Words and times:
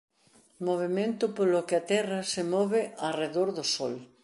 Movemento 0.67 1.25
polo 1.37 1.65
que 1.67 1.75
a 1.77 1.85
Terra 1.91 2.19
se 2.31 2.41
move 2.53 2.81
arredor 3.09 3.49
do 3.57 3.63
Sol. 3.75 3.95